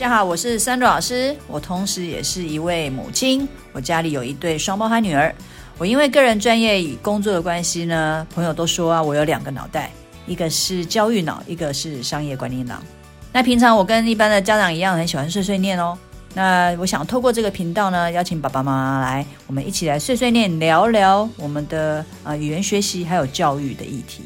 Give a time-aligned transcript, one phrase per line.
[0.00, 3.46] 大家好，我是珊如老师，我同时也是一位母亲。
[3.70, 5.30] 我家里有一对双胞胎女儿。
[5.76, 9.90] 我因为个人专业与工作的关系呢，朋友都说啊，我有两个脑袋，
[10.26, 12.82] 一个是教育脑，一个是商业管理脑。
[13.30, 15.98] 那平常我跟一般的家长一样，很喜欢碎碎念哦。
[16.32, 24.22] 那我想透过这个频道呢，邀请爸爸妈妈来，我们一起来碎碎念，聊聊我们的呃语言学习还有教育的议题。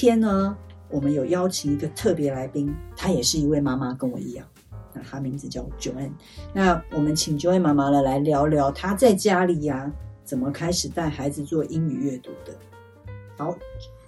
[0.00, 0.56] 天呢，
[0.88, 4.46] 我们有邀请一个特别来宾，她也是一位妈妈，跟我一样。
[4.94, 6.12] 那她名字叫 Joanne。
[6.54, 9.92] 那我们请 Joanne 妈妈呢来聊聊她在家里呀、啊，
[10.24, 12.54] 怎么开始带孩子做英语阅读的。
[13.36, 13.54] 好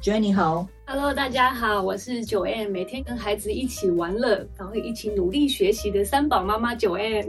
[0.00, 7.28] ，Joanne 你好，Hello，大家好，我是 Joanne，每天跟孩子一起玩乐，然后一起努力学习的三宝妈妈 Joanne。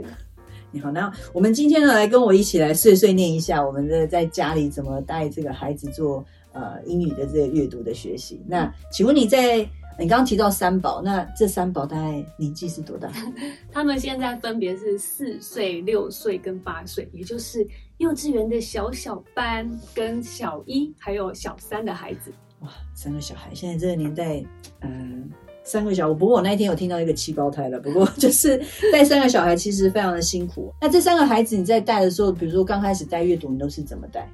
[0.70, 6.24] 你好，那我们今天呢来跟我一起来碎碎念一下，我们的在家里怎么带这个孩子做。
[6.54, 9.58] 呃，英语的这个阅读的学习，那请问你在
[9.98, 13.10] 你刚刚提到三宝，那这三宝大概年纪是多大？
[13.72, 17.66] 他们现在分别是四岁、六岁跟八岁，也就是
[17.98, 22.32] 幼稚园的小小班跟小一还有小三的孩子。
[22.60, 24.42] 哇，三个小孩，现在这个年代，
[24.80, 28.60] 嗯、呃，三个小，不过我那一天有听到一个七胞胎了，不过 就是
[28.92, 30.72] 带三个小孩其实非常的辛苦。
[30.80, 34.28] 那这三个孩子你在带的时候，比如说刚开始带阅读，你都是怎么带？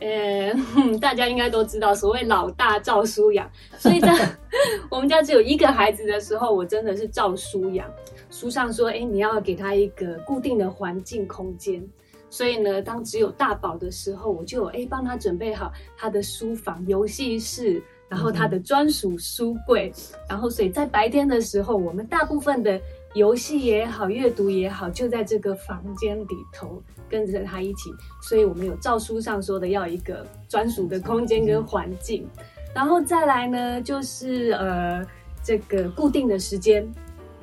[0.00, 4.12] 呃、嗯， 大家应该都知道，所谓老大照书养，所以在
[4.90, 7.88] 我们家只有一个孩子的时候，我真的是照书养。
[8.30, 11.82] 书上说，哎，你要给他一个固定的环境空间。
[12.30, 19.90] 所以呢，当只有大宝的时候，我就哎帮他准备好他的书房、游戏室，然后他的专属书柜。
[20.28, 22.78] 然后，所以在白天的时候，我们大部分的
[23.18, 26.82] 游戏也好，阅读也好，就在这个房间里头。
[27.10, 32.28] 跟着他一起，所以我们有照书上说的要一个专属的空间跟环境，
[32.74, 35.02] 然后再来呢，就是呃
[35.42, 36.86] 这个固定的时间，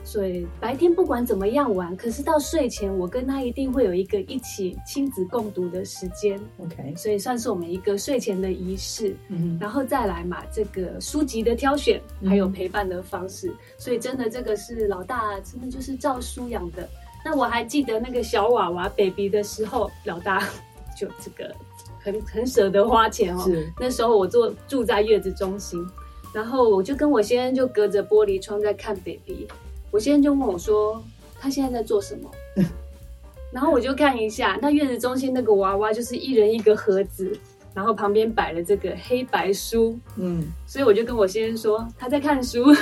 [0.05, 16.87] 所以白天不管怎么样玩，可是到睡前我跟他一定会有一个一起亲子共读的时间，OK，所以算是我们一个睡前的仪式，嗯，然后再来嘛，这个书籍的挑选还有陪伴的方式，所以真的这个是老大真的就是照书养的。
[17.25, 20.47] 那我还记得那个小娃娃 baby 的时候，老大
[20.95, 21.51] 就这个
[21.99, 23.43] 很很舍得花钱哦。
[23.43, 25.83] 是那时候我坐住在月子中心，
[26.31, 29.47] 然后我就跟我先生就隔着玻璃窗在看 baby，
[29.95, 31.01] 我先生就问我说
[31.39, 32.29] 他现在在做什么？
[33.49, 37.31] 然后我就看一下，那月子中心那个娃娃就是一人一个盒子。
[37.73, 42.73] 然后旁边摆了这个黑白书，嗯，所以我就跟我先生说他在看书，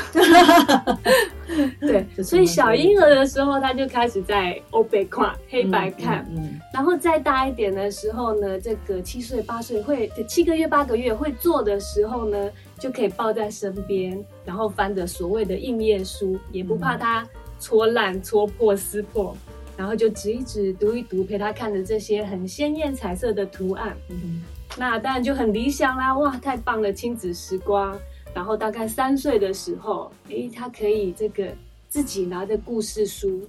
[1.81, 17.27] 对，所以小婴儿的时候他就开始在欧北看黑白看，嗯，嗯嗯，然后再大一点的时候呢，这个七岁八岁会七个月八个月会做的时候呢，就可以抱在身边，然后翻着所谓的硬页书，也不怕它
[17.59, 19.35] 戳烂、戳破、撕破，
[19.77, 24.43] 然后就指一指、读一读，陪他看着这些很鲜艳彩色的图案，嗯。
[24.75, 26.17] 那当然就很理想啦！
[26.17, 27.95] 哇，太棒了，亲子时光。
[28.33, 31.53] 然后大概三岁的时候，诶，他可以这个
[31.87, 33.47] 自己拿着故事书，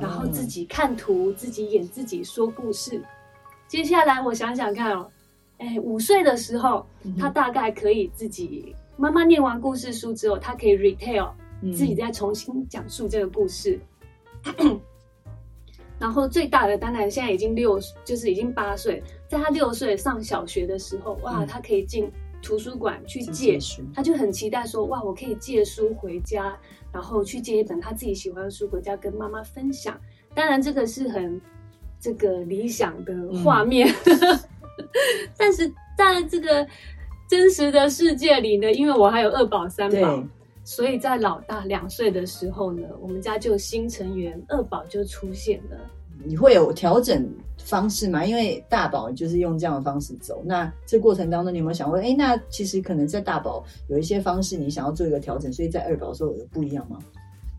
[0.00, 3.00] 然后自己看图，自己演，自己说故事。
[3.68, 5.08] 接下来我想想看哦，
[5.68, 6.86] 诶，五岁的时候，
[7.18, 11.30] 他大概可以自己妈妈念完故事书之后，他可以 retell，
[11.72, 13.78] 自己再重新讲述这个故事。
[15.98, 22.10] 然后最大的当然现在已经六，就是已经八岁，在他六岁上小学的时候，哇，他可以进
[22.42, 26.58] 图书馆去借书，他就很期待说，哇，我可以借书回家，
[26.92, 29.98] 然后去借一本他自己喜欢的书回家跟妈妈分享。
[30.34, 31.40] 当然这个是很
[32.00, 34.40] 这个理想的画面，嗯、
[35.36, 36.66] 但是在这个
[37.28, 40.22] 真实的世界里呢，因为我还有二宝三宝。
[40.66, 45.76] 所以在老大两岁的时候呢，我们家就新成员二宝就出现了。
[46.24, 48.24] 你会有调整方式吗？
[48.24, 50.42] 因为大宝就是用这样的方式走。
[50.42, 56.98] 那这过程当中，你有没有想过，哎，那其实可能在大宝有一些方式，你想要做一个调整，所以在二宝的时候有不一样吗？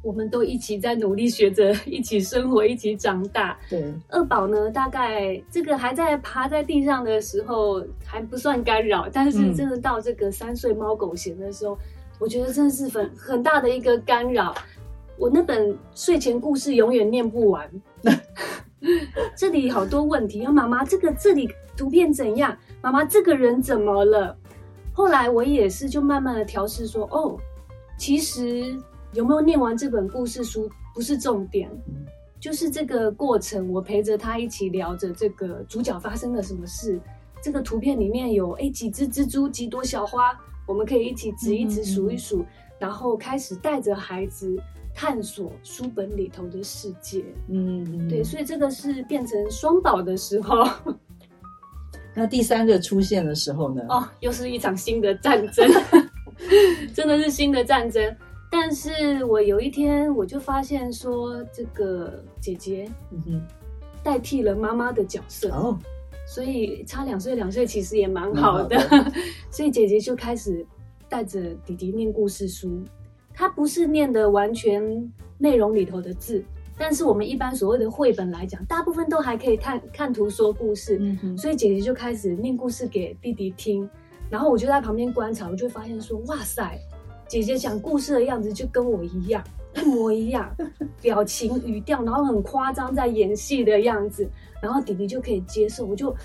[0.05, 3.57] 我们都一起在努力学着，一起生活，一起长大。
[3.69, 11.75] 对，二宝呢，大概这个还在爬在地上的时候还不算干扰，但是真的到这个三岁猫狗嫌的时候。
[11.75, 11.79] 嗯
[12.17, 14.55] 我觉得真的是很很大的一个干扰，
[15.17, 17.69] 我那本睡前故事永远念不完。
[19.35, 22.57] 这里好多问题，妈妈这个这里图片怎样？
[22.81, 24.33] 妈妈这个人怎么了？
[24.93, 27.37] 后来我也是就慢慢的调试说，哦，
[27.97, 28.73] 其实
[29.15, 31.71] 有没有念完这本故事书不是重点，
[32.37, 36.99] 就是这个过程，我陪着他一起聊着这个主角发生了什么事。
[37.41, 42.45] 这个图片里面有哎几只蜘蛛，几朵小花，我们可以一起指一指，数一数，
[42.77, 44.61] 然后开始带着孩子
[44.93, 47.23] 探索书本里头的世界。
[47.47, 50.67] 嗯，对，所以这个是变成双宝的时候。
[52.13, 53.81] 那第三个出现的时候呢？
[53.87, 55.69] 哦，又是一场新的战争，
[56.93, 58.13] 真的是新的战争。
[58.57, 63.41] 但是我有一天我就发现说，这个姐姐，嗯哼，
[64.01, 65.77] 代替了妈妈的角色哦，
[66.25, 68.79] 所以差两岁两岁其实也蛮好的。
[68.79, 69.11] 好的
[69.51, 70.65] 所以姐姐就开始
[71.09, 72.81] 带着弟弟念故事书，
[73.33, 76.41] 她不是念的完全内容里头的字。
[76.77, 80.99] 但是我们一般所谓的绘本来讲，大部分都还可以看看图说故事，
[81.37, 83.87] 所以姐姐就开始念故事给弟弟听，
[84.29, 86.79] 然后我就在旁边观察，我就发现说，哇塞，
[87.41, 89.43] 姐姐讲故事的样子就跟我一样，
[89.75, 90.55] 一模一样，
[91.01, 94.25] 表情语调，然后很夸张在演戏的样子，
[94.61, 96.15] 然后弟弟就可以接受，我就。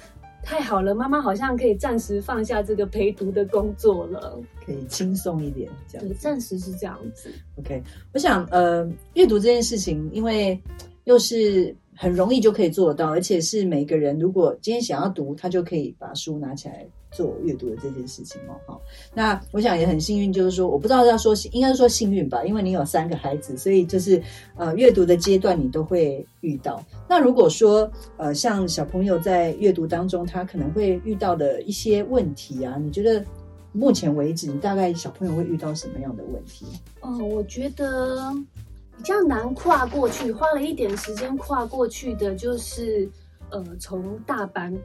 [0.42, 6.08] 太好了，妈妈好像可以暂时放下这个陪读的工作了，可以轻松一点，这样。
[6.08, 7.30] 对，暂时是这样子。
[7.56, 7.82] OK，
[8.14, 10.58] 我想，呃，阅读这件事情，因为
[11.04, 11.76] 又是。
[11.92, 18.54] 很容易就可以做得到，而且是每个人如果今天想要读，他就可以把书拿起来做阅读的这件事情哦。
[18.66, 18.80] 好，
[19.14, 24.22] 那我想也很幸运，就是说我不知道要说应该说幸运吧，因为你有三个孩子，所以就是
[24.56, 26.84] 呃阅读的阶段你都会遇到。
[27.08, 33.24] 那如果说呃像小朋友在阅读当中，他可能会遇到的一些问题啊，你觉得
[33.72, 36.66] 目前为止你大概小朋友会遇到什么样的问题？
[37.00, 38.34] 哦，我觉得。
[38.96, 43.08] 比较难跨过去，花了一点时间跨过去的，就是
[43.48, 44.76] 呃，从大班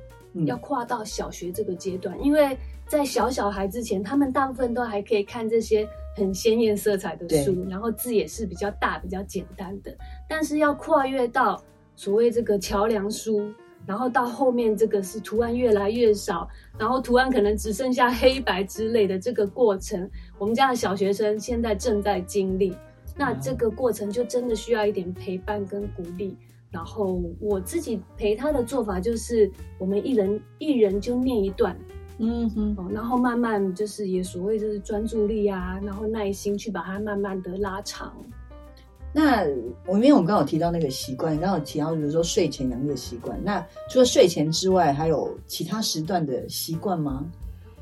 [0.45, 9.95] 要跨到小学这个阶段，嗯，因为在小小孩之前，他们大部分都还可以看这些很鲜艳色彩的书，然后字也是比较大、比较简单的。
[10.27, 11.63] 但是要跨越到
[11.95, 13.49] 所谓这个桥梁书，
[13.85, 16.47] 然后到后面这个是图案越来越少，
[16.77, 22.75] 然后图案可能只剩下黑白之类的这个过程，我们家的小学生现在正在经历。
[23.17, 26.35] 那这个过程就真的需要一点陪伴跟鼓励，
[26.75, 29.49] 然后我自己陪他的做法就是，
[29.79, 31.73] 我们一人一人就念一段，
[32.17, 38.13] 嗯哼，然后慢慢就是也所谓就是专注力啊，然后耐心去把它慢慢的拉长。
[39.13, 39.45] 那
[39.87, 47.25] 我因为我们刚好提到那个习惯，刚好提到比如说睡前养阅习惯，那除了睡前之外，还有其他时段的习惯吗？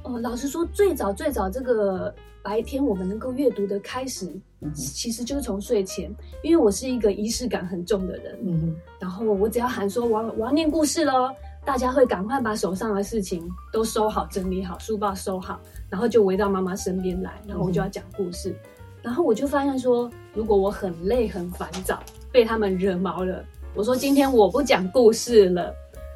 [0.03, 4.27] 哦，老实说，最早最早这个白天我们能够阅读的开始，
[4.61, 6.13] 嗯、其实就是从睡前，
[6.44, 11.31] 因为我是一个仪式感很重的人，嗯哼，然后我只要喊说我要我要念故事喽，
[11.65, 15.59] 大家会赶快把手上的事情都收好、整理好，书包收好，
[15.89, 18.55] 然后就围到妈妈身边来，然后我就要讲故事，嗯、
[19.03, 23.41] 然后我就发现说，如果我很累很烦躁，被他们惹毛了，
[23.73, 25.73] 我说今天我不讲故事了。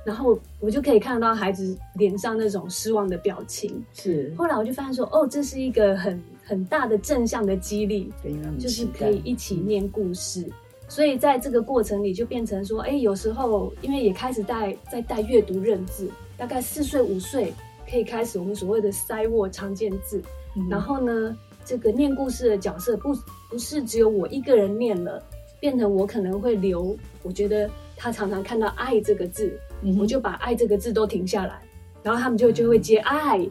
[0.07, 3.83] 然后我就可以看到孩子脸上那种失望的表情。
[3.93, 8.09] 是，后来我就发现说，哦，这是一个很很大的正向的激励，
[8.57, 10.43] 就是可以一起念故事。
[10.43, 10.53] 嗯。
[10.87, 17.53] 所以在这个过程里，就变成说，哎，有时候因为也开始带在带阅读认字，大概四岁五岁
[17.91, 20.23] 可以开始我们所谓的塞握常见字。
[20.55, 20.69] 嗯。
[20.69, 23.13] 然后呢，这个念故事的角色不
[23.49, 25.21] 不是只有我一个人念了，
[25.59, 26.97] 变成我可能会留。
[27.23, 29.59] 我觉得他常常看到“爱”这个字。
[29.99, 31.61] 我就把“爱”这个字都停下来，
[32.01, 33.47] 然后他们就就会接“爱”，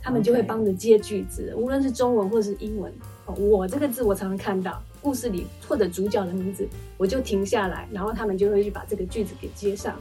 [0.00, 2.90] 他们就会帮着接句子，无论是中文或是英文。
[3.26, 6.66] 我这个字我常常看到故事里或者主角的名字，
[6.96, 9.94] 我就停下来，然后他们就会去把这个句子给接上。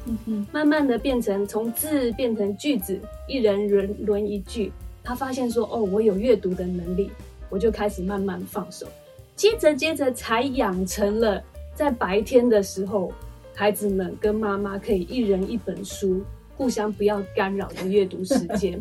[0.53, 4.72] 慢慢的变成从字变成句子，一人轮轮一句。
[5.03, 7.12] 他发现说：“哦，我有阅读的能力。”
[7.50, 8.88] 我就开始慢慢放手，
[9.36, 11.44] 接着接着才养成了
[11.75, 13.12] 在白天的时候。
[13.59, 16.21] 孩子们跟妈妈可以一人一本书，
[16.55, 18.79] 互相不要干扰的阅读时间。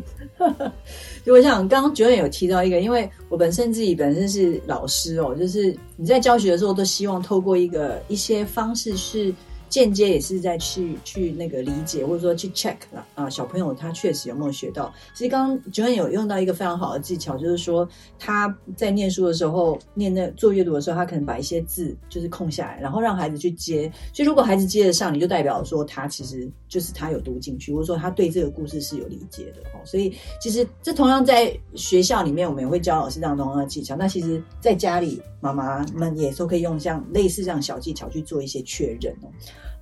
[1.25, 9.33] 就我想刚刚九点有提到一个，因为我本身自己本身是老师哦，就是你在教学的时候都希望透过一个一些方式是。
[9.69, 14.93] 间接也是在去去那个理解，或者说去 check 啊，啊，小朋友他确实有没有学到。
[15.13, 23.91] 其实刚刚 Joanne 有用到一个非常好的技巧，就是说他在念书的时候，念那做阅读的时候，他可能把一些字就是空下来，然后让孩子去接。
[24.13, 29.81] 所以如果孩子接得上，你就代表说他其实就是他有读进去，或者说他对这个故事是有理解的哦。
[29.83, 33.95] 所以其实这同样在学校里面，我们也会教老师这样同样的技巧。
[33.95, 39.27] 那其实在家里，妈妈们也都可以用像类似这样小技巧去做一些确认哦。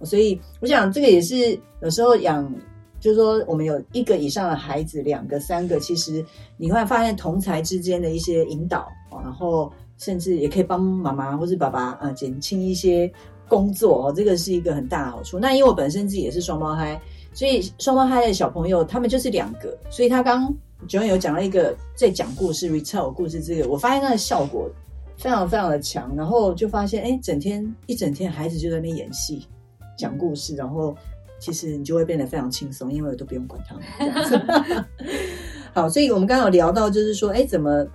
[0.04, 2.54] 所以我想，这个也是有时候养，
[3.00, 6.24] 就是说我们有一个以上的孩子，两个、三个，其实
[6.58, 8.88] 你会发现同才之间的一些引导，
[9.24, 13.12] 然后甚至也可以帮妈妈或是爸爸啊减轻一些
[13.48, 15.40] 工作哦，这个是一个很大的好处。
[15.40, 17.00] 那因为我本身自己也是双胞胎，
[17.34, 20.54] 所以双胞胎的小朋友他们就是两个，所以他刚
[20.88, 24.70] Joanne 有讲了一个在讲故事 retell 故事这个，我发现它的效果
[25.18, 29.48] 非常非常的强，然后就发现哎，整天一整天孩子就在那边演戏
[29.98, 30.96] 讲故事，然后
[31.40, 34.86] 其实你就会变得非常轻松，因为我都不用管他们。
[35.74, 37.86] 好，所以我们刚刚有聊到就是说，哎，怎么？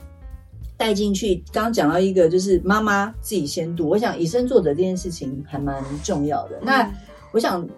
[0.76, 6.58] 带进去，刚刚讲到一个就是妈妈自己先读，我想以身作则这件事情还蛮重要的。
[6.62, 6.90] 那
[7.32, 7.68] 我想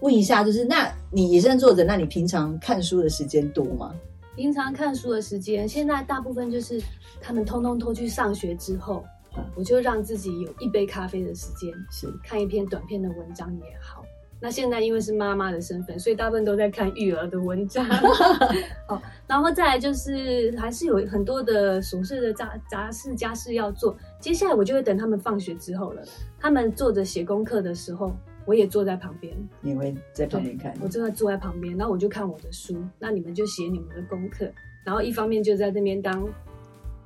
[0.00, 3.94] 问一下，就是那你以身作则，那你平常看书的时间多吗？
[4.34, 6.82] 平常看书的时间，现在大部分就是
[7.20, 9.19] 他们通通都去上学之后，嗯，
[9.54, 14.04] 我就让自己有一杯咖啡的时间，是看一篇短篇的文章也好。
[14.42, 17.84] 那现在因为是妈妈的身份，所以大部分都在看育儿的文章。
[18.88, 23.94] 好， 然后再来就是还是有很多的琐碎的杂杂事家事要做。
[24.18, 26.02] 接下来我就会等他们放学之后了，
[26.38, 29.36] 他们坐着写功课的时候，我也坐在旁边。
[29.60, 30.74] 你会在旁边看？
[30.80, 34.50] 我正在坐在旁边，然后我就看我的书，那你们就写你们的功课，
[34.86, 36.26] 然后一方面就在那边当。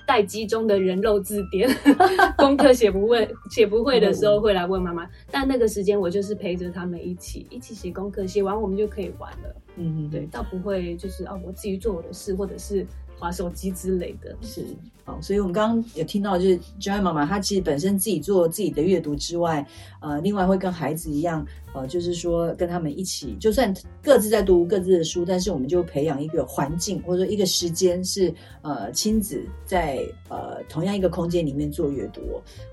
[0.06, 1.68] 待机中的人肉字典，
[2.36, 9.54] 功课写不会写不会的时候会来问妈妈，但那个时间我就是陪着他们一起一起写功课，写完我们就可以玩了。
[9.76, 12.86] 嗯嗯，对，倒不会就是啊，我自己做我的事，或者是。
[13.18, 14.64] 滑手机之类的，是
[15.06, 19.66] 好，所以我们刚刚有听到，就是 Joanne 妈妈她其实本身自己做自己的阅读之外，
[20.00, 32.22] 呃，另外会跟孩子一样，呃，就是说跟他们一起，就算各自在读各自的书，但是我们就培养一个环境或者说一个时间是呃亲子在呃同样一个空间里面做阅读。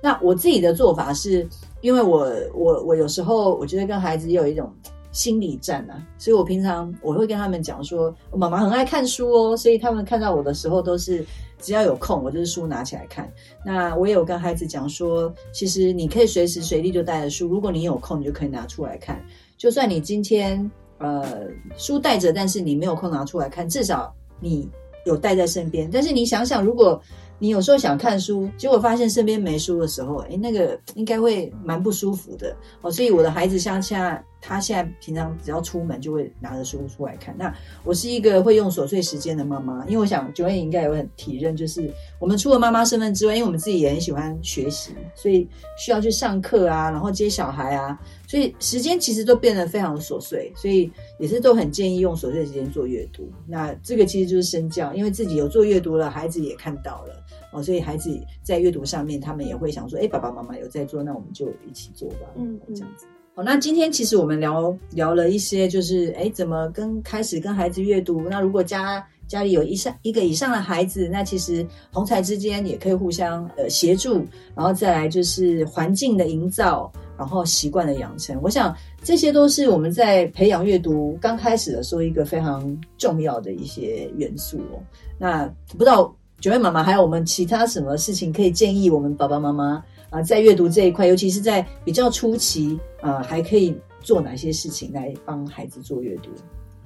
[0.01, 1.45] 那我自己的做法是，
[1.81, 4.73] 因为我我我有时候我觉得跟孩子也有一种。
[5.11, 11.25] 心理战啊，所以我平常我会跟他们讲说，我妈妈很爱看书哦，所以他们看到我的时候都是
[11.59, 13.31] 只要有空，我就是书拿起来看。
[13.65, 19.21] 那我也有跟孩子讲说，其实你可以随时随地就带着书，如果你有空，你就可以拿出来看。
[19.57, 24.69] 就算你今天呃书带着，但是你没有空拿出来看，至少你
[25.05, 25.89] 有带在身边。
[25.91, 27.01] 但是你想想，如果
[27.41, 32.91] 你有时候想看书，结果发现身边没书的时候，诶，那个应该会蛮不舒服的哦。
[32.91, 37.35] 所以我的孩子像现在，他现在平常只要出门就会拿着书出来看。
[37.35, 37.51] 那
[37.83, 53.27] 我是一个会用琐碎时间的妈妈，因为我想 Joanne 应该也会很体认，就是我们除了妈妈身份之外，因为我们自己也很喜欢学习，所以需要去上课啊，然后接小孩啊，所以时间其实都变得非常的琐碎，所以也是都很建议用琐碎时间做阅读。
[53.47, 57.15] 那这个其实就是身教，因为自己有做阅读了，孩子也看到了。
[57.51, 58.09] 哦，所以孩子
[58.41, 62.27] 在阅读上面，他们也会想说，哎，爸爸妈妈有在做，那我们就一起做吧。
[62.35, 63.05] 嗯，这样子。
[63.33, 68.21] 好，那今天其实我们聊聊了一些，就是哎，怎么跟开始跟孩子阅读。
[68.29, 78.37] 那如果家家里有一上一个以上的孩子，那其实同才之间也可以互相呃协助，然后再来就是环境的营造，然后习惯的养成。
[78.41, 84.83] 我想这些都是我们在培养阅读刚开始的时候一个非常重要的一些元素哦。
[85.17, 86.13] 那不知道。
[86.41, 96.31] Joanne 妈妈，还有我们其他什么事情可以建议我们爸爸妈妈啊，在阅读这一块，尤其是在比较初期啊，还可以做哪些事情来帮孩子做阅读？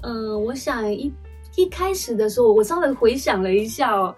[0.01, 1.09] 嗯、我想一
[1.55, 4.13] 一开始的时候，我稍微回想了一下哦，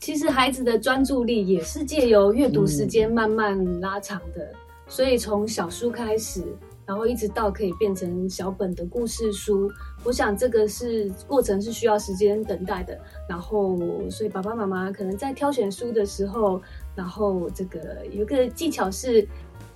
[0.00, 4.52] 其实孩子的专注力也是借由阅读时间慢慢拉长的，
[4.88, 6.42] 所以从小书开始。
[6.84, 9.70] 然后一直到可以变成小本的故事书，
[10.04, 12.98] 我想这个是过程是需要时间等待的。
[13.28, 13.78] 然后，
[14.10, 16.60] 所以爸爸妈妈可能在挑选书的时候，
[16.94, 19.26] 然后这个有一个技巧是，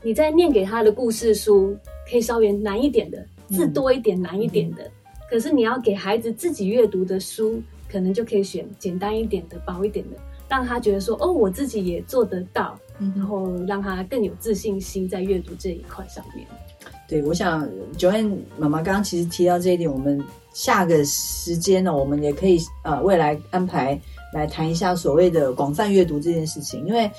[0.03, 1.77] 你在念给他的故事书
[2.11, 4.83] 可以稍微难一点的，字多一点难一点的。
[4.83, 4.91] 嗯、
[5.31, 10.17] 可是你要给孩子自己阅读的书，可能就可以选简单一点的、薄一点的，
[10.49, 16.47] 让他觉得说哦，我自己也做得到，然后让他更有自信心在阅读这一块上面。
[17.09, 20.23] 对，我想 Joanne 妈妈刚刚其实提到这一点，我们
[20.53, 23.99] 下个时间呢，我们也可以呃未来安排
[24.33, 27.11] 来谈一下所谓的广泛阅读这件事情，因为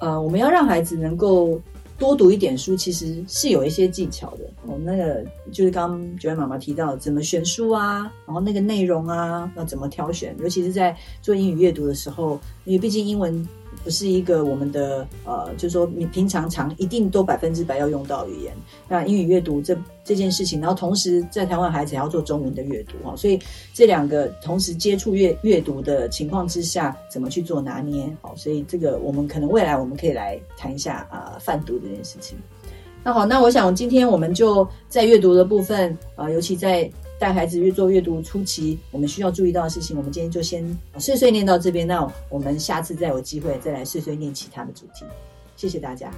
[0.00, 1.60] 呃我们要让孩子能够
[1.96, 4.38] 多读一点书，其实是有一些技巧的。
[4.66, 12.40] 我们那个就是刚刚 Joanne 妈妈提到怎么选书啊，然后那个内容啊要怎么挑选，尤其是在做英语阅读的时候，
[12.70, 13.46] 因为毕竟英文。
[13.82, 18.52] 不是一个我们的呃，就是说你平常常一定都百分之百要用到语言。
[18.86, 19.74] 那英语阅读这
[20.04, 23.40] 这件事情，然后同时在台湾孩子还要做中文的阅读哈，所以
[23.72, 28.04] 这两个同时接触阅阅读的情况之下，怎么去做拿捏？
[28.20, 32.36] 好，所以这个我们可能未来我们可以来谈一下啊，泛读这件事情。
[33.02, 36.90] 那好，那我想今天我们就在阅读的部分啊，尤其在。
[37.20, 40.64] 带孩子越做阅读初期，我们需要注意到的事情，我们今天就先
[40.98, 41.86] 碎碎念到这边。
[41.86, 45.04] 那我们下次再有机会再来碎碎念其他的主题。
[45.54, 46.10] 谢谢大家。